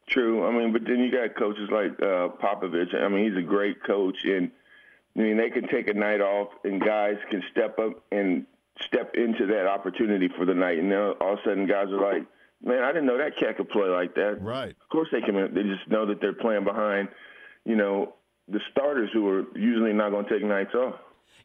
True. 0.08 0.46
I 0.46 0.52
mean, 0.52 0.72
but 0.72 0.82
then 0.84 1.00
you 1.00 1.10
got 1.10 1.36
coaches 1.36 1.68
like 1.70 1.92
uh, 2.02 2.28
Popovich. 2.42 2.94
I 2.94 3.08
mean, 3.08 3.30
he's 3.30 3.38
a 3.38 3.46
great 3.46 3.82
coach, 3.84 4.16
and 4.24 4.50
I 5.16 5.20
mean 5.20 5.36
they 5.36 5.48
can 5.48 5.68
take 5.68 5.88
a 5.88 5.94
night 5.94 6.20
off, 6.20 6.48
and 6.64 6.80
guys 6.80 7.16
can 7.30 7.42
step 7.50 7.78
up 7.78 8.02
and 8.10 8.44
step 8.82 9.14
into 9.14 9.46
that 9.46 9.66
opportunity 9.66 10.28
for 10.36 10.44
the 10.44 10.54
night, 10.54 10.78
and 10.78 10.90
then 10.90 10.98
all 11.20 11.34
of 11.34 11.38
a 11.38 11.42
sudden 11.44 11.66
guys 11.66 11.86
are 11.88 12.00
like, 12.00 12.26
man, 12.64 12.82
I 12.82 12.88
didn't 12.88 13.06
know 13.06 13.18
that 13.18 13.36
cat 13.38 13.56
could 13.56 13.68
play 13.68 13.88
like 13.88 14.14
that. 14.14 14.38
Right. 14.40 14.70
Of 14.70 14.88
course 14.90 15.08
they 15.12 15.20
can. 15.20 15.34
They 15.54 15.62
just 15.62 15.88
know 15.88 16.06
that 16.06 16.20
they're 16.20 16.32
playing 16.32 16.64
behind, 16.64 17.08
you 17.64 17.76
know, 17.76 18.14
the 18.48 18.60
starters 18.70 19.10
who 19.12 19.28
are 19.28 19.44
usually 19.56 19.92
not 19.92 20.10
going 20.10 20.24
to 20.24 20.30
take 20.30 20.44
nights 20.44 20.74
off. 20.74 20.96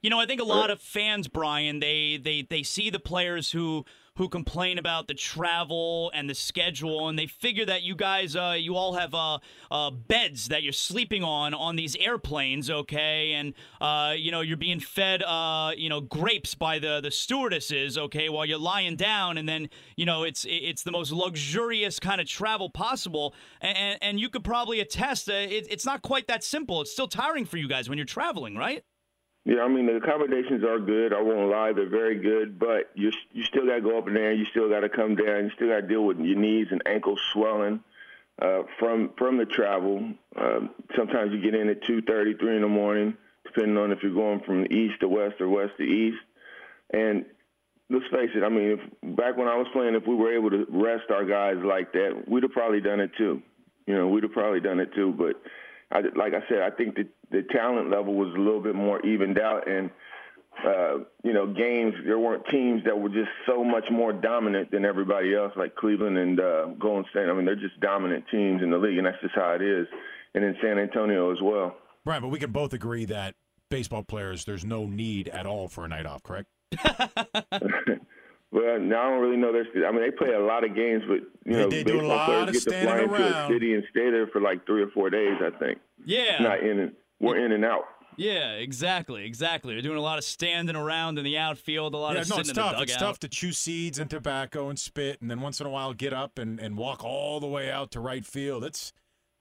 You 0.02 0.10
know, 0.10 0.20
I 0.20 0.26
think 0.26 0.42
a 0.42 0.46
lot 0.46 0.70
of 0.70 0.80
fans, 0.80 1.28
Brian, 1.28 1.80
they 1.80 2.18
they 2.18 2.44
they 2.44 2.64
see 2.64 2.90
the 2.90 3.00
players 3.00 3.52
who 3.52 3.86
who 4.18 4.28
complain 4.28 4.78
about 4.78 5.08
the 5.08 5.14
travel 5.14 6.12
and 6.14 6.30
the 6.30 6.36
schedule, 6.36 7.08
and 7.08 7.18
they 7.18 7.28
figure 7.28 7.66
that 7.66 7.84
you 7.84 7.96
guys, 7.96 8.36
uh, 8.36 8.56
you 8.58 8.76
all 8.76 8.96
have 8.96 9.14
uh, 9.14 9.38
uh, 9.72 9.92
beds 9.92 10.48
that 10.48 10.64
you're 10.64 10.74
sleeping 10.74 11.24
on 11.24 11.54
on 11.54 11.76
these 11.76 11.96
airplanes, 11.98 12.70
okay, 12.70 13.34
and 13.34 13.54
uh, 13.80 14.14
you 14.18 14.32
know 14.32 14.42
you're 14.42 14.58
being 14.58 14.80
fed, 14.80 15.24
uh, 15.24 15.72
you 15.78 15.90
know, 15.90 16.02
grapes 16.02 16.56
by 16.56 16.80
the 16.80 17.00
the 17.02 17.12
stewardesses, 17.12 17.98
okay, 17.98 18.30
while 18.30 18.46
you're 18.46 18.58
lying 18.58 18.96
down, 18.96 19.38
and 19.38 19.48
then 19.48 19.70
you 19.96 20.06
know 20.06 20.24
it's 20.24 20.46
it's 20.50 20.84
the 20.84 20.92
most 20.92 21.12
luxurious 21.12 22.00
kind 22.00 22.20
of 22.20 22.28
travel 22.28 22.70
possible, 22.70 23.34
and 23.62 23.98
and 24.02 24.20
you 24.20 24.30
could 24.30 24.44
probably 24.44 24.80
attest, 24.80 25.30
it, 25.30 25.68
it's 25.70 25.86
not 25.86 26.02
quite 26.02 26.28
that 26.28 26.44
simple. 26.44 26.82
It's 26.82 26.92
still 26.92 27.08
tiring 27.08 27.46
for 27.46 27.58
you 27.58 27.68
guys 27.68 27.88
when 27.88 27.98
you're 27.98 28.06
traveling, 28.06 28.56
right? 28.56 28.84
Yeah, 29.48 29.62
I 29.62 29.70
mean 29.70 29.86
the 29.86 29.96
accommodations 29.96 30.62
are 30.66 30.78
good. 30.78 31.14
I 31.14 31.22
won't 31.22 31.50
lie, 31.50 31.72
they're 31.72 31.88
very 31.88 32.20
good. 32.20 32.60
But 32.60 32.92
you 32.96 33.14
you 33.32 33.46
still 33.46 33.66
got 33.66 33.76
to 33.76 33.82
go 33.82 33.98
up 33.98 34.06
in 34.10 34.14
there. 34.14 34.34
You 34.34 34.44
still 34.44 34.68
got 34.68 34.82
to 34.82 34.90
come 34.90 35.16
down. 35.16 35.46
You 35.46 35.52
still 35.56 35.70
got 35.70 35.82
to 35.82 35.88
deal 35.88 36.04
with 36.04 36.20
your 36.20 36.38
knees 36.38 36.68
and 36.70 36.82
ankles 36.86 37.22
swelling 37.32 37.80
uh, 38.42 38.64
from 38.78 39.12
from 39.18 39.38
the 39.38 39.46
travel. 39.46 40.12
Uh, 40.36 40.68
sometimes 40.98 41.32
you 41.32 41.42
get 41.42 41.56
in 41.56 41.70
at 41.70 41.82
two 41.86 42.02
thirty, 42.02 42.34
three 42.34 42.58
in 42.58 42.62
the 42.62 42.68
morning, 42.68 43.16
depending 43.46 43.78
on 43.78 43.94
if 43.94 44.04
you're 44.04 44.14
going 44.14 44.42
from 44.42 44.66
east 44.66 45.00
to 45.00 45.08
west 45.08 45.40
or 45.40 45.48
west 45.48 45.72
to 45.78 45.84
east. 45.84 46.20
And 46.94 47.24
let's 47.90 48.06
face 48.12 48.32
it. 48.36 48.44
I 48.44 48.50
mean, 48.50 48.78
if, 48.78 49.16
back 49.16 49.38
when 49.38 49.48
I 49.48 49.56
was 49.56 49.68
playing, 49.72 49.96
if 49.96 50.06
we 50.06 50.16
were 50.16 50.36
able 50.36 50.50
to 50.50 50.66
rest 50.70 51.10
our 51.10 51.24
guys 51.24 51.56
like 51.64 51.94
that, 51.94 52.24
we'd 52.28 52.44
have 52.44 52.52
probably 52.52 52.82
done 52.82 53.00
it 53.00 53.12
too. 53.18 53.42
You 53.86 53.96
know, 53.96 54.10
we'd 54.10 54.24
have 54.24 54.34
probably 54.34 54.60
done 54.60 54.82
it 54.82 54.94
too. 54.94 55.14
But 55.18 55.42
I, 55.90 56.02
like 56.18 56.34
I 56.34 56.46
said, 56.50 56.64
I 56.64 56.72
think 56.72 56.98
that 56.98 57.08
the 57.32 57.44
talent 57.44 57.90
level 57.90 58.14
was 58.14 58.34
a 58.34 58.40
little 58.40 58.62
bit 58.62 58.76
more 58.76 59.06
evened 59.06 59.40
out, 59.40 59.68
and 59.68 59.90
uh, 60.66 61.00
you 61.24 61.34
know, 61.34 61.46
games 61.46 61.94
there 62.06 62.18
weren't 62.18 62.46
teams 62.48 62.84
that 62.86 63.00
were 63.00 63.10
just 63.10 63.30
so 63.46 63.64
much 63.64 63.86
more 63.92 64.12
dominant 64.12 64.72
than 64.72 64.86
everybody 64.86 65.36
else, 65.36 65.54
like 65.56 65.76
Cleveland 65.76 66.18
and 66.18 66.40
uh, 66.40 66.66
Golden 66.80 67.06
State. 67.12 67.30
I 67.30 67.34
mean, 67.34 67.46
they're 67.46 67.56
just 67.56 67.80
dominant 67.80 68.26
teams 68.32 68.64
in 68.64 68.72
the 68.72 68.78
league, 68.78 68.98
and 68.98 69.06
that's 69.06 69.22
just 69.22 69.36
how 69.36 69.52
it 69.52 69.62
is. 69.62 69.88
And 70.34 70.44
in 70.44 70.56
San 70.62 70.78
Antonio 70.78 71.32
as 71.32 71.42
well. 71.42 71.76
Right, 72.06 72.22
but 72.22 72.28
we 72.28 72.40
can 72.40 72.52
both 72.52 72.74
agree 72.74 73.06
that 73.06 73.36
baseball 73.70 74.04
players, 74.04 74.46
there's 74.46 74.66
no 74.66 74.86
need 74.86 75.30
at 75.30 75.46
all 75.46 75.68
for 75.68 75.86
a 75.86 75.88
night 75.88 76.06
off, 76.06 76.22
correct? 76.24 76.48
Well, 78.50 78.80
now 78.80 79.02
I 79.02 79.10
don't 79.10 79.22
really 79.22 79.38
know. 79.38 79.52
There's, 79.52 79.68
I 79.86 79.92
mean, 79.92 80.02
they 80.02 80.12
play 80.12 80.34
a 80.34 80.40
lot 80.40 80.64
of 80.64 80.74
games, 80.74 81.04
but 81.08 81.20
you 81.46 81.58
know, 81.58 81.70
they 81.70 81.84
do 81.84 82.00
baseball 82.00 82.26
players 82.26 82.64
get 82.64 82.72
to 82.72 82.82
fly 82.82 83.00
into 83.02 83.46
a 83.46 83.48
city 83.48 83.74
and 83.74 83.84
stay 83.92 84.10
there 84.10 84.28
for 84.28 84.40
like 84.40 84.66
three 84.66 84.82
or 84.82 84.90
four 84.90 85.10
days. 85.10 85.36
I 85.42 85.50
think. 85.60 85.80
Yeah. 86.06 86.42
Not 86.42 86.62
in 86.62 86.80
and 86.80 86.92
we're 87.20 87.44
in 87.44 87.52
and 87.52 87.66
out. 87.66 87.86
Yeah, 88.18 88.54
exactly, 88.54 89.26
exactly. 89.26 89.76
They're 89.76 89.84
doing 89.84 89.98
a 89.98 90.02
lot 90.02 90.18
of 90.18 90.24
standing 90.24 90.76
around 90.76 91.20
in 91.20 91.24
the 91.24 91.38
outfield, 91.38 91.94
a 91.94 91.98
lot 91.98 92.16
yeah, 92.16 92.22
of 92.22 92.30
no, 92.30 92.38
sitting 92.38 92.40
it's 92.40 92.50
in 92.50 92.56
tough. 92.56 92.72
the 92.72 92.78
dugout. 92.78 92.90
It's 92.90 92.98
tough 92.98 93.20
to 93.20 93.28
chew 93.28 93.52
seeds 93.52 94.00
and 94.00 94.10
tobacco 94.10 94.70
and 94.70 94.80
spit, 94.80 95.22
and 95.22 95.30
then 95.30 95.40
once 95.40 95.62
in 95.62 95.68
a 95.68 95.70
while 95.70 95.94
get 95.94 96.14
up 96.14 96.40
and, 96.40 96.60
and 96.60 96.78
walk 96.78 97.04
all 97.04 97.40
the 97.40 97.48
way 97.48 97.70
out 97.70 97.92
to 97.92 98.00
right 98.00 98.26
field. 98.26 98.64
It's 98.64 98.92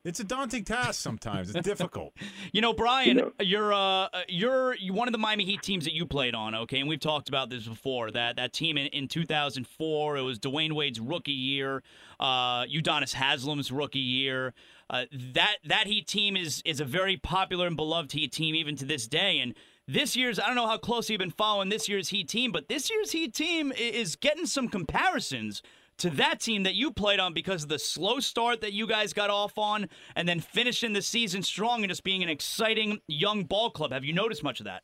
it's 0.07 0.21
a 0.21 0.25
daunting 0.25 0.65
task 0.65 1.01
sometimes. 1.01 1.55
It's 1.55 1.67
difficult. 1.67 2.15
You 2.53 2.61
know, 2.63 2.73
Brian, 2.73 3.33
you're 3.41 3.73
uh, 3.73 4.09
you're 4.29 4.77
one 4.91 5.09
of 5.09 5.13
the 5.13 5.19
Miami 5.19 5.45
Heat 5.45 5.63
teams 5.63 5.85
that 5.85 5.93
you 5.93 6.07
played 6.07 6.35
on, 6.35 6.55
okay? 6.55 6.81
And 6.81 6.89
we've 6.89 7.01
talked 7.01 7.29
about 7.29 7.51
this 7.51 7.67
before. 7.67 8.11
That 8.11 8.37
that 8.37 8.53
team 8.53 8.79
in, 8.79 8.87
in 8.89 9.09
2004, 9.09 10.17
it 10.17 10.23
was 10.23 10.39
Dwyane 10.39 10.73
Wade's 10.73 11.01
rookie 11.01 11.33
year, 11.33 11.83
uh, 12.19 12.65
Udonis 12.65 13.15
Haslem's 13.15 13.71
rookie 13.71 13.99
year. 13.99 14.55
Uh, 14.89 15.05
that 15.35 15.57
that 15.65 15.87
Heat 15.87 16.07
team 16.07 16.37
is 16.37 16.63
is 16.65 16.81
a 16.81 16.85
very 16.85 17.17
popular 17.17 17.67
and 17.67 17.77
beloved 17.77 18.13
Heat 18.13 18.33
team 18.33 18.55
even 18.55 18.77
to 18.77 18.85
this 18.85 19.07
day. 19.07 19.41
And 19.41 19.55
this 19.87 20.17
year's 20.17 20.39
I 20.39 20.47
don't 20.47 20.57
know 20.57 20.69
how 20.69 20.79
closely 20.79 21.15
you've 21.15 21.21
been 21.21 21.31
following 21.31 21.69
this 21.69 21.89
year's 21.89 22.09
Heat 22.09 22.29
team, 22.29 22.53
but 22.53 22.69
this 22.69 22.89
year's 22.91 23.13
Heat 23.13 23.35
team 23.35 23.73
is 23.73 24.17
getting 24.17 24.47
some 24.47 24.69
comparisons 24.69 25.63
to 25.99 26.11
that 26.11 26.41
team 26.41 26.65
that 26.65 26.75
you 26.75 26.91
played 26.91 27.21
on 27.21 27.33
because 27.33 27.63
of 27.63 27.69
the 27.69 27.79
slow 27.79 28.21
start 28.21 28.61
that 28.61 28.73
you 28.73 28.87
guys 28.87 29.13
got 29.13 29.31
off 29.31 29.57
on 29.59 29.89
and 30.15 30.29
then 30.29 30.41
finishing 30.41 30.93
the 30.93 31.03
season 31.03 31.43
strong 31.43 31.83
and 31.83 31.89
just 31.89 32.05
being 32.05 32.23
an 32.23 32.29
exciting 32.29 33.01
young 33.09 33.45
ball 33.45 33.71
club. 33.71 33.93
Have 33.93 34.05
you 34.05 34.13
noticed 34.13 34.43
much 34.43 34.61
of 34.61 34.65
that? 34.67 34.83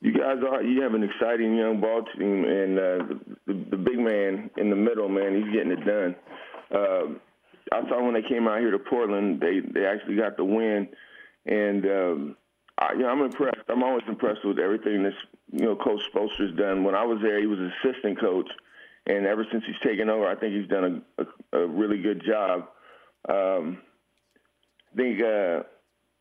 You 0.00 0.12
guys 0.12 0.38
are 0.50 0.62
you 0.64 0.82
have 0.82 0.94
an 0.94 1.04
exciting 1.04 1.56
young 1.56 1.80
ball 1.80 2.02
team, 2.18 2.44
and 2.44 2.76
uh, 2.76 2.98
the, 3.46 3.54
the 3.70 3.76
big 3.76 4.00
man 4.00 4.50
in 4.56 4.68
the 4.68 4.74
middle, 4.74 5.08
man, 5.08 5.36
he's 5.36 5.54
getting 5.54 5.70
it 5.70 5.84
done. 5.84 6.16
Uh, 6.74 7.14
I 7.72 7.88
saw 7.88 8.04
when 8.04 8.14
they 8.14 8.28
came 8.28 8.48
out 8.48 8.58
here 8.58 8.72
to 8.72 8.80
Portland, 8.80 9.40
they 9.40 9.60
they 9.60 9.86
actually 9.86 10.16
got 10.16 10.36
the 10.36 10.44
win, 10.44 10.88
and 11.46 11.86
um, 11.86 12.36
I, 12.78 12.94
you 12.94 13.00
know 13.00 13.10
I'm 13.10 13.22
impressed. 13.22 13.62
I'm 13.68 13.84
always 13.84 14.02
impressed 14.08 14.44
with 14.44 14.58
everything 14.58 15.04
this 15.04 15.14
you 15.52 15.66
know 15.66 15.76
Coach 15.76 16.00
Spoelstra's 16.12 16.56
done. 16.56 16.82
When 16.82 16.96
I 16.96 17.04
was 17.04 17.20
there, 17.22 17.38
he 17.38 17.46
was 17.46 17.60
assistant 17.60 18.18
coach 18.18 18.48
and 19.06 19.26
ever 19.26 19.46
since 19.50 19.64
he's 19.66 19.76
taken 19.82 20.08
over, 20.08 20.26
I 20.26 20.34
think 20.36 20.54
he's 20.54 20.68
done 20.68 21.04
a, 21.18 21.22
a, 21.56 21.60
a 21.60 21.66
really 21.66 22.00
good 22.00 22.22
job. 22.26 22.68
Um, 23.28 23.78
I 24.92 24.96
think 24.96 25.22
uh, 25.22 25.62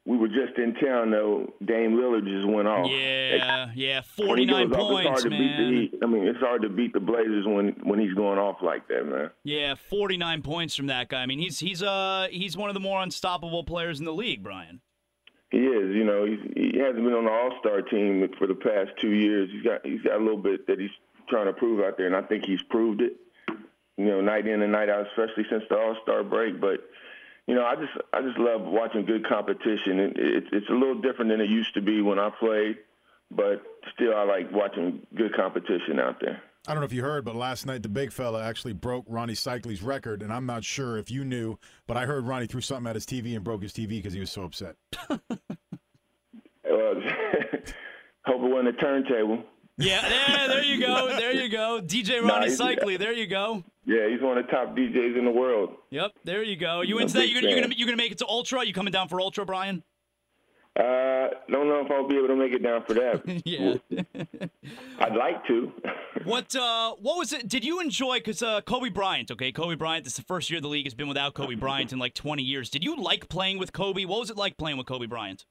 we 0.05 0.17
were 0.17 0.27
just 0.27 0.57
in 0.57 0.73
town 0.75 1.11
though. 1.11 1.53
Dame 1.63 1.91
Lillard 1.91 2.25
just 2.25 2.47
went 2.47 2.67
off. 2.67 2.89
Yeah, 2.89 3.69
yeah, 3.75 4.01
forty 4.01 4.45
nine 4.45 4.69
points, 4.71 5.23
man. 5.23 5.23
To 5.23 5.29
beat 5.29 5.91
the, 5.91 6.05
I 6.05 6.09
mean, 6.09 6.27
it's 6.27 6.39
hard 6.39 6.63
to 6.63 6.69
beat 6.69 6.93
the 6.93 7.00
Blazers 7.00 7.45
when 7.45 7.75
when 7.83 8.00
he's 8.00 8.13
going 8.13 8.39
off 8.39 8.57
like 8.63 8.88
that, 8.88 9.05
man. 9.05 9.29
Yeah, 9.43 9.75
forty 9.75 10.17
nine 10.17 10.41
points 10.41 10.75
from 10.75 10.88
that 10.88 11.09
guy. 11.09 11.21
I 11.21 11.25
mean, 11.27 11.39
he's 11.39 11.59
he's 11.59 11.83
uh 11.83 12.27
he's 12.31 12.57
one 12.57 12.69
of 12.69 12.73
the 12.73 12.79
more 12.79 13.01
unstoppable 13.01 13.63
players 13.63 14.00
in 14.00 14.05
the 14.05 14.13
league, 14.13 14.41
Brian. 14.43 14.81
He 15.51 15.59
is. 15.59 15.93
You 15.95 16.05
know, 16.05 16.25
he's, 16.25 16.39
he 16.55 16.79
hasn't 16.79 17.03
been 17.03 17.13
on 17.13 17.25
the 17.25 17.31
All 17.31 17.51
Star 17.59 17.81
team 17.81 18.27
for 18.38 18.47
the 18.47 18.55
past 18.55 18.91
two 19.01 19.11
years. 19.11 19.50
He's 19.51 19.63
got 19.63 19.85
he's 19.85 20.01
got 20.01 20.15
a 20.15 20.23
little 20.23 20.41
bit 20.41 20.65
that 20.67 20.79
he's 20.79 20.89
trying 21.31 21.47
to 21.47 21.53
prove 21.53 21.83
out 21.83 21.97
there, 21.97 22.05
and 22.05 22.15
I 22.15 22.21
think 22.21 22.45
he's 22.45 22.61
proved 22.61 23.01
it. 23.01 23.13
You 23.97 24.05
know, 24.05 24.21
night 24.21 24.47
in 24.47 24.61
and 24.61 24.71
night 24.71 24.89
out, 24.89 25.07
especially 25.07 25.45
since 25.50 25.63
the 25.69 25.77
All 25.77 25.97
Star 26.03 26.23
break. 26.23 26.61
But 26.61 26.81
you 27.47 27.55
know, 27.55 27.65
I 27.65 27.75
just 27.75 27.93
I 28.13 28.21
just 28.21 28.38
love 28.38 28.61
watching 28.61 29.05
good 29.05 29.27
competition. 29.27 30.00
It, 30.00 30.17
it, 30.17 30.43
it's 30.51 30.69
a 30.69 30.73
little 30.73 31.01
different 31.01 31.31
than 31.31 31.41
it 31.41 31.50
used 31.50 31.73
to 31.73 31.81
be 31.81 32.01
when 32.01 32.19
I 32.19 32.29
played, 32.29 32.77
but 33.31 33.63
still, 33.95 34.15
I 34.15 34.23
like 34.23 34.51
watching 34.51 35.05
good 35.15 35.33
competition 35.35 36.00
out 36.00 36.19
there. 36.21 36.41
I 36.67 36.73
don't 36.73 36.81
know 36.81 36.85
if 36.85 36.93
you 36.93 37.01
heard, 37.01 37.25
but 37.25 37.35
last 37.35 37.65
night 37.65 37.81
the 37.81 37.89
big 37.89 38.11
fella 38.11 38.43
actually 38.43 38.73
broke 38.73 39.07
Rony 39.07 39.31
Seikaly's 39.31 39.81
record, 39.81 40.21
and 40.21 40.31
I'm 40.31 40.45
not 40.45 40.63
sure 40.63 40.97
if 40.97 41.09
you 41.09 41.25
knew, 41.25 41.57
but 41.88 41.97
I 41.97 42.05
heard 42.05 42.23
Rony 42.23 42.47
threw 42.47 42.61
something 42.61 42.88
at 42.88 42.95
his 42.95 43.05
TV 43.05 43.35
and 43.35 43.43
broke 43.43 43.63
his 43.63 43.73
TV 43.73 43.89
because 43.89 44.13
he 44.13 44.19
was 44.19 44.31
so 44.31 44.43
upset. 44.43 44.75
well, 45.09 45.19
hope 48.25 48.43
it 48.43 48.47
wasn't 48.47 48.67
a 48.67 48.73
turntable. 48.73 49.43
Yeah, 49.77 50.01
there, 50.07 50.47
there 50.47 50.63
you 50.63 50.79
go. 50.79 51.07
There 51.07 51.33
you 51.33 51.49
go. 51.49 51.81
DJ 51.81 52.21
Rony 52.21 52.25
nah, 52.25 52.41
Seikaly, 52.45 52.99
there 52.99 53.13
you 53.13 53.27
go. 53.27 53.63
Yeah, 53.85 54.07
he's 54.09 54.21
one 54.21 54.37
of 54.37 54.45
the 54.45 54.51
top 54.51 54.75
DJs 54.75 55.17
in 55.17 55.25
the 55.25 55.31
world. 55.31 55.75
Yep, 55.89 56.11
there 56.23 56.43
you 56.43 56.55
go. 56.55 56.81
You 56.81 56.99
into 56.99 57.13
that? 57.13 57.29
You're 57.29 57.41
gonna, 57.41 57.51
you're 57.51 57.61
gonna, 57.61 57.75
you're 57.75 57.87
gonna 57.87 57.97
make 57.97 58.11
it 58.11 58.19
to 58.19 58.27
Ultra? 58.27 58.65
You 58.65 58.73
coming 58.73 58.91
down 58.91 59.07
for 59.07 59.19
Ultra, 59.19 59.45
Brian? 59.45 59.83
Uh, 60.79 61.27
don't 61.49 61.67
know 61.67 61.81
if 61.83 61.91
I'll 61.91 62.07
be 62.07 62.15
able 62.15 62.29
to 62.29 62.35
make 62.35 62.53
it 62.53 62.63
down 62.63 62.83
for 62.85 62.93
that. 62.93 63.41
yeah, 63.45 63.75
I'd 64.99 65.15
like 65.15 65.45
to. 65.47 65.71
what 66.23 66.55
uh, 66.55 66.95
what 67.01 67.17
was 67.17 67.33
it? 67.33 67.49
Did 67.49 67.65
you 67.65 67.81
enjoy? 67.81 68.19
Because 68.19 68.41
uh, 68.41 68.61
Kobe 68.61 68.89
Bryant, 68.89 69.31
okay, 69.31 69.51
Kobe 69.51 69.75
Bryant. 69.75 70.05
This 70.05 70.13
is 70.13 70.17
the 70.17 70.23
first 70.23 70.49
year 70.49 70.61
the 70.61 70.69
league 70.69 70.85
has 70.85 70.93
been 70.93 71.09
without 71.09 71.33
Kobe 71.33 71.55
Bryant 71.55 71.91
in 71.91 71.99
like 71.99 72.13
20 72.13 72.41
years. 72.41 72.69
Did 72.69 72.85
you 72.85 72.95
like 72.95 73.27
playing 73.27 73.57
with 73.59 73.73
Kobe? 73.73 74.05
What 74.05 74.21
was 74.21 74.29
it 74.29 74.37
like 74.37 74.57
playing 74.57 74.77
with 74.77 74.87
Kobe 74.87 75.07
Bryant? 75.07 75.45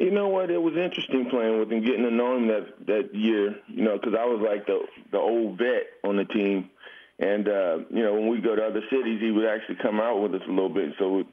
You 0.00 0.10
know 0.10 0.28
what? 0.28 0.50
It 0.50 0.56
was 0.56 0.72
interesting 0.76 1.28
playing 1.28 1.58
with 1.58 1.70
him, 1.70 1.84
getting 1.84 2.04
to 2.04 2.10
know 2.10 2.34
him 2.34 2.48
that 2.48 2.86
that 2.86 3.14
year. 3.14 3.54
You 3.68 3.84
know, 3.84 3.98
because 3.98 4.14
I 4.18 4.24
was 4.24 4.40
like 4.40 4.66
the 4.66 4.80
the 5.12 5.18
old 5.18 5.58
vet 5.58 5.92
on 6.04 6.16
the 6.16 6.24
team, 6.24 6.70
and 7.18 7.46
uh, 7.46 7.78
you 7.90 8.02
know 8.02 8.14
when 8.14 8.28
we 8.28 8.40
go 8.40 8.56
to 8.56 8.64
other 8.64 8.80
cities, 8.88 9.20
he 9.20 9.30
would 9.30 9.44
actually 9.44 9.76
come 9.82 10.00
out 10.00 10.22
with 10.22 10.34
us 10.34 10.40
a 10.48 10.50
little 10.50 10.72
bit. 10.72 10.94
So 10.98 11.18
it, 11.18 11.26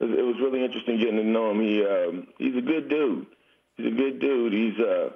it 0.00 0.22
was 0.22 0.36
really 0.38 0.62
interesting 0.62 0.98
getting 0.98 1.16
to 1.16 1.24
know 1.24 1.50
him. 1.50 1.62
He 1.62 1.82
um, 1.82 2.26
he's 2.36 2.56
a 2.58 2.60
good 2.60 2.90
dude. 2.90 3.26
He's 3.78 3.86
a 3.86 3.96
good 3.96 4.20
dude. 4.20 4.52
He's 4.52 4.78
a 4.84 5.12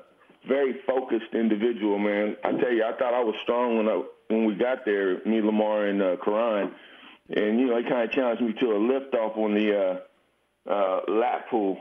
very 0.49 0.81
focused 0.87 1.35
individual, 1.35 1.99
man. 1.99 2.37
I 2.43 2.53
tell 2.53 2.73
you, 2.73 2.85
I 2.85 2.97
thought 2.97 3.13
I 3.13 3.23
was 3.23 3.35
strong 3.43 3.77
when 3.77 3.87
I 3.87 4.03
when 4.29 4.47
we 4.47 4.55
got 4.55 4.87
there, 4.87 5.23
me, 5.27 5.43
Lamar, 5.43 5.85
and 5.85 6.01
uh, 6.01 6.17
Caron, 6.25 6.73
and 7.29 7.61
you 7.61 7.67
know 7.67 7.77
he 7.77 7.83
kind 7.85 8.09
of 8.09 8.13
challenged 8.13 8.43
me 8.43 8.55
to 8.55 8.73
a 8.73 8.81
lift 8.81 9.15
off 9.15 9.37
on 9.37 9.53
the 9.53 9.77
uh, 9.77 10.73
uh, 10.73 11.01
lat 11.07 11.51
pull 11.51 11.77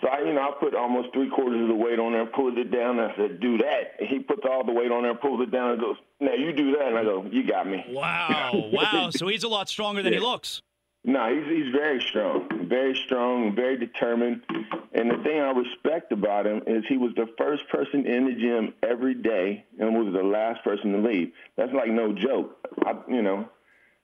so 0.00 0.08
I, 0.08 0.20
you 0.20 0.32
know, 0.32 0.40
I 0.40 0.50
put 0.58 0.74
almost 0.74 1.12
three 1.12 1.30
quarters 1.30 1.62
of 1.62 1.68
the 1.68 1.74
weight 1.74 1.98
on 1.98 2.12
there, 2.12 2.22
and 2.22 2.32
pulled 2.32 2.58
it 2.58 2.70
down. 2.70 2.98
And 2.98 3.12
I 3.12 3.16
said, 3.16 3.40
"Do 3.40 3.58
that." 3.58 3.94
And 4.00 4.08
he 4.08 4.18
puts 4.18 4.42
all 4.48 4.64
the 4.64 4.72
weight 4.72 4.90
on 4.90 5.02
there, 5.02 5.12
and 5.12 5.20
pulls 5.20 5.40
it 5.40 5.50
down, 5.50 5.72
and 5.72 5.80
goes, 5.80 5.96
"Now 6.20 6.34
you 6.34 6.52
do 6.52 6.72
that." 6.72 6.88
And 6.88 6.98
I 6.98 7.04
go, 7.04 7.24
"You 7.30 7.46
got 7.46 7.66
me." 7.66 7.84
Wow, 7.88 8.52
wow. 8.72 9.10
So 9.10 9.28
he's 9.28 9.44
a 9.44 9.48
lot 9.48 9.68
stronger 9.68 10.02
than 10.02 10.12
yeah. 10.12 10.18
he 10.18 10.24
looks. 10.24 10.62
No, 11.04 11.34
he's 11.34 11.46
he's 11.46 11.72
very 11.72 12.00
strong, 12.00 12.66
very 12.68 12.96
strong, 13.04 13.54
very 13.54 13.76
determined. 13.76 14.42
And 14.94 15.10
the 15.10 15.22
thing 15.22 15.38
I 15.38 15.50
respect 15.50 16.12
about 16.12 16.46
him 16.46 16.62
is 16.66 16.84
he 16.88 16.96
was 16.96 17.12
the 17.14 17.28
first 17.36 17.68
person 17.68 18.06
in 18.06 18.24
the 18.24 18.32
gym 18.32 18.74
every 18.82 19.14
day, 19.14 19.64
and 19.78 19.94
was 19.94 20.14
the 20.14 20.22
last 20.22 20.64
person 20.64 20.92
to 20.92 20.98
leave. 20.98 21.32
That's 21.56 21.72
like 21.72 21.90
no 21.90 22.14
joke. 22.14 22.56
I, 22.86 22.94
you 23.08 23.22
know, 23.22 23.48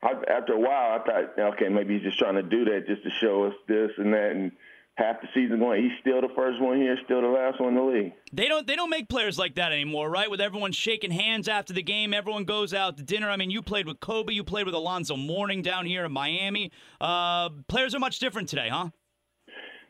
I, 0.02 0.12
after 0.28 0.52
a 0.52 0.60
while, 0.60 1.00
I 1.00 1.04
thought, 1.04 1.38
okay, 1.54 1.68
maybe 1.68 1.94
he's 1.94 2.02
just 2.02 2.18
trying 2.18 2.34
to 2.34 2.42
do 2.42 2.64
that 2.66 2.86
just 2.86 3.02
to 3.02 3.10
show 3.10 3.44
us 3.44 3.54
this 3.66 3.90
and 3.96 4.12
that, 4.12 4.32
and 4.32 4.52
half 4.96 5.20
the 5.20 5.28
season 5.34 5.58
going. 5.58 5.82
He's 5.82 5.92
still 6.00 6.20
the 6.20 6.32
first 6.36 6.60
one 6.60 6.76
here, 6.76 6.96
still 7.04 7.22
the 7.22 7.28
last 7.28 7.60
one 7.60 7.70
in 7.70 7.74
the 7.76 7.82
league. 7.82 8.12
They 8.32 8.48
don't 8.48 8.66
they 8.66 8.76
don't 8.76 8.90
make 8.90 9.08
players 9.08 9.38
like 9.38 9.54
that 9.54 9.72
anymore, 9.72 10.10
right? 10.10 10.30
With 10.30 10.40
everyone 10.40 10.72
shaking 10.72 11.10
hands 11.10 11.48
after 11.48 11.72
the 11.72 11.82
game, 11.82 12.12
everyone 12.12 12.44
goes 12.44 12.74
out 12.74 12.96
to 12.98 13.02
dinner. 13.02 13.30
I 13.30 13.36
mean, 13.36 13.50
you 13.50 13.62
played 13.62 13.86
with 13.86 14.00
Kobe, 14.00 14.32
you 14.32 14.44
played 14.44 14.66
with 14.66 14.74
Alonzo 14.74 15.16
Mourning 15.16 15.62
down 15.62 15.86
here 15.86 16.04
in 16.04 16.12
Miami. 16.12 16.70
Uh, 17.00 17.50
players 17.68 17.94
are 17.94 17.98
much 17.98 18.18
different 18.18 18.48
today, 18.48 18.68
huh? 18.68 18.90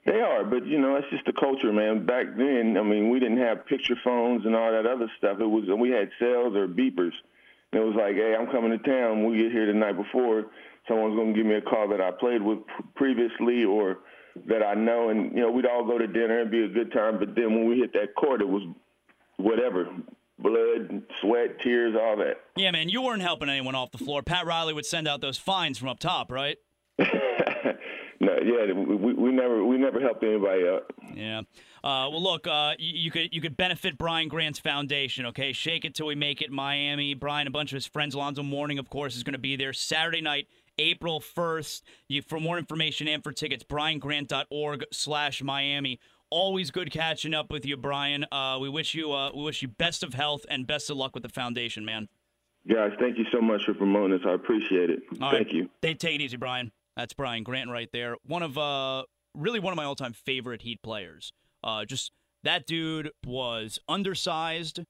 They 0.07 0.21
are, 0.21 0.45
but 0.45 0.67
you 0.67 0.81
know, 0.81 0.97
it's 0.97 1.11
just 1.11 1.27
the 1.27 1.33
culture, 1.33 1.73
man. 1.73 2.07
Back 2.07 2.27
then, 2.37 2.77
I 2.79 2.83
mean, 2.83 3.11
we 3.11 3.21
didn't 3.21 3.39
have 3.39 3.67
picture 3.67 3.97
phones 4.03 4.47
and 4.47 4.57
all 4.57 4.73
that 4.73 4.87
other 4.87 5.11
stuff. 5.19 5.39
It 5.41 5.47
was 5.47 5.65
we 5.79 5.91
had 5.91 6.11
cells 6.19 6.57
or 6.57 6.67
beepers. 6.67 7.13
And 7.73 7.83
it 7.83 7.87
was 7.87 7.95
like, 7.97 8.15
hey, 8.15 8.35
I'm 8.39 8.47
coming 8.47 8.71
to 8.71 8.79
town. 8.79 9.25
We 9.25 9.37
get 9.37 9.53
here 9.53 9.67
the 9.67 9.75
night 9.75 9.97
before. 9.97 10.47
Someone's 10.89 11.15
going 11.15 11.35
to 11.35 11.39
give 11.39 11.47
me 11.47 11.55
a 11.55 11.61
call 11.61 11.89
that 11.89 12.01
I 12.01 12.11
played 12.11 12.43
with 12.43 12.59
previously 12.97 13.65
or 13.65 13.99
that 14.47 14.63
I 14.63 14.75
know, 14.75 15.11
and 15.11 15.33
you 15.33 15.41
know, 15.43 15.51
we'd 15.51 15.67
all 15.67 15.85
go 15.85 15.99
to 15.99 16.07
dinner 16.07 16.41
and 16.41 16.51
be 16.51 16.65
a 16.65 16.69
good 16.69 16.93
time. 16.93 17.19
But 17.19 17.35
then 17.35 17.55
when 17.55 17.69
we 17.69 17.79
hit 17.79 17.93
that 17.95 18.15
court, 18.15 18.41
it 18.41 18.49
was 18.49 18.63
whatever. 19.37 19.89
Blood, 20.39 21.03
sweat, 21.21 21.61
tears, 21.61 21.95
all 22.01 22.17
that. 22.17 22.41
Yeah, 22.57 22.71
man, 22.71 22.89
you 22.89 23.03
weren't 23.03 23.23
helping 23.23 23.51
anyone 23.51 23.75
off 23.75 23.91
the 23.91 23.99
floor. 23.99 24.23
Pat 24.23 24.47
Riley 24.47 24.73
would 24.73 24.87
send 24.87 25.07
out 25.07 25.21
those 25.21 25.37
fines 25.37 25.77
from 25.77 25.89
up 25.89 25.99
top, 25.99 26.33
right? 26.33 26.57
no, 26.99 28.39
yeah, 28.43 28.73
we, 28.73 29.13
we 29.13 29.33
never 29.33 29.65
we 29.65 29.77
never 29.77 30.01
helped 30.01 30.25
anybody 30.25 30.67
out. 30.67 30.91
Yeah. 31.15 31.41
Uh, 31.83 32.09
well, 32.11 32.23
look, 32.23 32.47
uh, 32.47 32.75
you, 32.79 33.05
you, 33.05 33.11
could 33.11 33.35
you 33.35 33.41
could 33.41 33.57
benefit 33.57 33.97
Brian 33.99 34.29
Grant's 34.29 34.59
foundation. 34.59 35.27
Okay, 35.27 35.53
shake 35.53 35.85
it 35.85 35.95
till 35.95 36.07
we 36.07 36.15
make 36.15 36.43
it. 36.43 36.51
Miami. 36.51 37.15
Brian, 37.15 37.47
a 37.47 37.51
bunch 37.51 37.73
of 37.73 37.77
his 37.77 37.87
friends, 37.87 38.15
Alonzo 38.15 38.43
Mourning, 38.43 38.79
of 38.79 38.89
course, 38.91 39.17
is 39.17 39.23
going 39.23 39.33
to 39.33 39.39
be 39.39 39.57
there 39.57 39.73
Saturday 39.73 40.21
night 40.21 40.47
April 40.81 41.21
1st. 41.21 41.83
You, 42.09 42.23
for 42.23 42.41
more 42.41 42.59
information 42.59 43.07
and 43.07 43.23
for 43.23 43.33
tickets, 43.33 43.63
briangrant.org 43.63 44.85
slash 44.93 45.43
Miami. 45.43 46.01
Always 46.31 46.71
good 46.71 46.91
catching 46.91 47.35
up 47.35 47.51
with 47.51 47.67
you, 47.67 47.77
Brian. 47.77 48.25
Uh, 48.33 48.59
we 48.61 48.69
wish 48.69 48.95
you 48.95 49.13
uh, 49.13 49.31
we 49.35 49.43
wish 49.43 49.63
you 49.63 49.69
best 49.69 50.03
of 50.03 50.15
health 50.15 50.47
and 50.49 50.67
best 50.67 50.89
of 50.89 50.97
luck 50.97 51.13
with 51.13 51.23
the 51.23 51.29
foundation, 51.29 51.85
man. 51.85 52.09
Guys, 52.69 52.93
thank 53.01 53.19
you 53.19 53.25
so 53.33 53.41
much 53.41 53.65
for 53.65 53.75
promoting 53.75 54.17
this. 54.17 54.27
I 54.27 54.35
appreciate 54.35 54.91
it. 54.91 55.01
All 55.21 55.31
thank 55.31 55.49
right. 55.49 55.55
you. 55.55 55.71
They 55.83 55.95
take 55.95 56.15
it 56.17 56.21
easy, 56.23 56.37
Brian. 56.37 56.73
That's 56.97 57.15
Brian 57.15 57.43
Grant 57.43 57.71
right 57.71 57.89
there. 57.93 58.17
One 58.25 58.43
of 58.43 58.57
uh 58.57 59.05
really 59.35 59.61
one 59.61 59.73
of 59.73 59.77
my 59.77 59.85
all 59.85 59.97
time 59.97 60.13
favorite 60.13 60.63
Heat 60.63 60.83
players. 60.83 61.33
Uh, 61.63 61.85
just 61.85 62.13
that 62.45 62.67
dude 62.67 63.11
was 63.27 63.79
undersized 63.89 64.81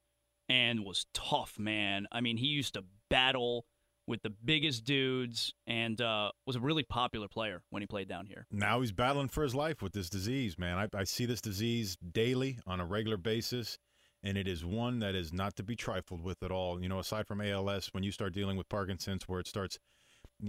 and 0.48 0.84
was 0.84 1.06
tough, 1.14 1.58
man. 1.58 2.06
I 2.12 2.20
mean, 2.20 2.36
he 2.36 2.46
used 2.46 2.74
to 2.74 2.84
battle 3.08 3.64
with 4.06 4.22
the 4.22 4.30
biggest 4.44 4.84
dudes 4.84 5.54
and 5.66 6.00
uh, 6.00 6.30
was 6.46 6.56
a 6.56 6.60
really 6.60 6.82
popular 6.82 7.28
player 7.28 7.62
when 7.70 7.82
he 7.82 7.86
played 7.86 8.08
down 8.08 8.26
here. 8.26 8.46
Now 8.50 8.80
he's 8.80 8.92
battling 8.92 9.28
for 9.28 9.42
his 9.42 9.54
life 9.54 9.82
with 9.82 9.92
this 9.92 10.10
disease, 10.10 10.58
man. 10.58 10.78
I, 10.78 10.98
I 10.98 11.04
see 11.04 11.26
this 11.26 11.40
disease 11.40 11.96
daily 11.96 12.58
on 12.66 12.80
a 12.80 12.84
regular 12.84 13.16
basis, 13.16 13.78
and 14.22 14.36
it 14.36 14.48
is 14.48 14.64
one 14.64 14.98
that 15.00 15.14
is 15.14 15.32
not 15.32 15.56
to 15.56 15.62
be 15.62 15.76
trifled 15.76 16.22
with 16.22 16.42
at 16.42 16.50
all. 16.50 16.82
You 16.82 16.88
know, 16.88 16.98
aside 16.98 17.26
from 17.26 17.40
ALS, 17.40 17.88
when 17.92 18.02
you 18.02 18.12
start 18.12 18.34
dealing 18.34 18.56
with 18.56 18.68
Parkinson's, 18.68 19.28
where 19.28 19.40
it 19.40 19.46
starts 19.46 19.78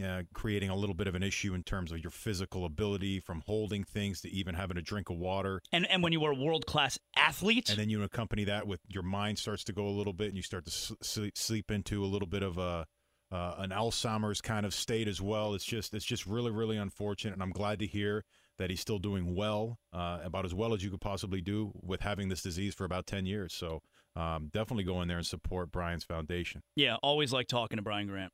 uh, 0.04 0.24
creating 0.34 0.70
a 0.70 0.76
little 0.76 0.96
bit 0.96 1.08
of 1.08 1.16
an 1.16 1.24
issue 1.24 1.54
in 1.54 1.64
terms 1.64 1.92
of 1.92 2.00
your 2.00 2.12
physical 2.12 2.66
ability 2.66 3.20
from 3.20 3.44
holding 3.46 3.84
things 3.84 4.22
to 4.22 4.30
even 4.30 4.56
having 4.56 4.78
a 4.78 4.82
drink 4.82 5.10
of 5.10 5.18
water. 5.18 5.62
And 5.72 5.86
and 5.90 6.02
when 6.02 6.14
you 6.14 6.22
were 6.22 6.32
a 6.32 6.36
world 6.36 6.66
class 6.66 6.98
athlete, 7.16 7.70
and 7.70 7.78
then 7.78 7.90
you 7.90 8.02
accompany 8.04 8.46
that 8.46 8.68
with 8.68 8.80
your 8.88 9.04
mind 9.04 9.38
starts 9.38 9.64
to 9.66 9.74
go 9.74 9.86
a 9.86 9.92
little 9.92 10.14
bit, 10.14 10.28
and 10.28 10.38
you 10.38 10.44
start 10.44 10.66
to 10.66 10.72
sleep, 10.72 11.38
sleep 11.38 11.72
into 11.72 12.04
a 12.04 12.08
little 12.08 12.28
bit 12.28 12.44
of 12.44 12.58
a 12.58 12.88
uh, 13.32 13.56
an 13.58 13.70
Alzheimer's 13.70 14.42
kind 14.42 14.66
of 14.66 14.74
state 14.74 15.08
as 15.08 15.22
well. 15.22 15.54
It's 15.54 15.66
just 15.66 15.94
it's 15.94 16.06
just 16.06 16.26
really 16.26 16.52
really 16.52 16.78
unfortunate, 16.78 17.34
and 17.34 17.44
I'm 17.44 17.52
glad 17.52 17.80
to 17.80 17.88
hear 17.88 18.24
that 18.58 18.70
he's 18.70 18.82
still 18.82 19.00
doing 19.00 19.36
well, 19.36 19.80
uh, 19.94 20.20
about 20.24 20.46
as 20.46 20.54
well 20.54 20.74
as 20.74 20.84
you 20.84 20.92
could 20.92 21.02
possibly 21.02 21.42
do 21.42 21.72
with 21.82 22.02
having 22.02 22.30
this 22.30 22.42
disease 22.42 22.76
for 22.76 22.86
about 22.86 23.08
ten 23.08 23.26
years. 23.26 23.54
So 23.54 23.82
um, 24.16 24.50
definitely 24.54 24.84
go 24.84 25.02
in 25.02 25.08
there 25.08 25.18
and 25.18 25.26
support 25.26 25.72
Brian's 25.72 26.04
foundation. 26.04 26.62
Yeah, 26.76 26.96
always 27.02 27.32
like 27.32 27.48
talking 27.48 27.78
to 27.78 27.82
Brian 27.82 28.08
Grant. 28.08 28.34